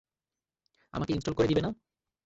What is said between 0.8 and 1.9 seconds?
আমাকে ইন্সটল করে দিবে না?